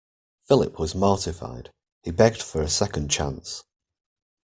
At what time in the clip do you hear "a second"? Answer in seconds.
2.63-3.09